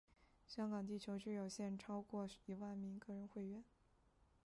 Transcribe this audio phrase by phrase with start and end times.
[0.47, 3.63] 香港地球之友现有超过一万名个人会员。